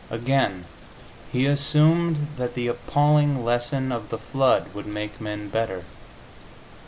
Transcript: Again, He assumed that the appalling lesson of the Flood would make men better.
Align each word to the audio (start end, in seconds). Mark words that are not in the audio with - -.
Again, 0.09 0.65
He 1.31 1.45
assumed 1.45 2.29
that 2.37 2.55
the 2.55 2.65
appalling 2.65 3.45
lesson 3.45 3.91
of 3.91 4.09
the 4.09 4.17
Flood 4.17 4.73
would 4.73 4.87
make 4.87 5.21
men 5.21 5.47
better. 5.47 5.83